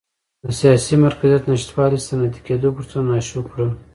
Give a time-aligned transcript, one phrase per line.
[0.43, 3.69] د سیاسي مرکزیت نشتوالي صنعتي کېدو فرصتونه ناشو کړل.